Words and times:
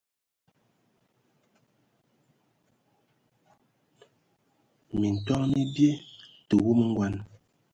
Minton 4.99 5.43
mi 5.51 5.61
bie, 5.73 5.91
tə 6.47 6.55
wumu 6.63 6.85
ngɔn. 6.91 7.13